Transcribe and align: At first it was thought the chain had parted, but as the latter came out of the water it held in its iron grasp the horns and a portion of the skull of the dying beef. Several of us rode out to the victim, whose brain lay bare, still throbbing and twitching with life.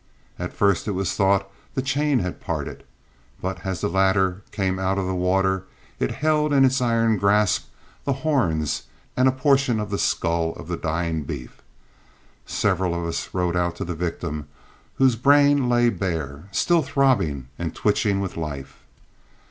At 0.39 0.51
first 0.51 0.87
it 0.87 0.93
was 0.93 1.13
thought 1.13 1.47
the 1.75 1.81
chain 1.83 2.17
had 2.17 2.41
parted, 2.41 2.83
but 3.39 3.63
as 3.63 3.81
the 3.81 3.87
latter 3.87 4.41
came 4.51 4.79
out 4.79 4.97
of 4.97 5.05
the 5.05 5.13
water 5.13 5.65
it 5.99 6.09
held 6.09 6.51
in 6.51 6.65
its 6.65 6.81
iron 6.81 7.17
grasp 7.17 7.69
the 8.03 8.13
horns 8.25 8.85
and 9.15 9.27
a 9.27 9.31
portion 9.31 9.79
of 9.79 9.91
the 9.91 9.99
skull 9.99 10.53
of 10.53 10.67
the 10.67 10.75
dying 10.75 11.21
beef. 11.21 11.61
Several 12.47 12.95
of 12.99 13.05
us 13.05 13.29
rode 13.31 13.55
out 13.55 13.75
to 13.75 13.85
the 13.85 13.93
victim, 13.93 14.47
whose 14.95 15.15
brain 15.15 15.69
lay 15.69 15.91
bare, 15.91 16.45
still 16.51 16.81
throbbing 16.81 17.47
and 17.59 17.75
twitching 17.75 18.19
with 18.21 18.35
life. 18.35 18.79